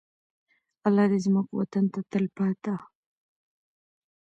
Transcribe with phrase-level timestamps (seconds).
[0.87, 2.73] الله دې زموږ وطن ته تلپاته.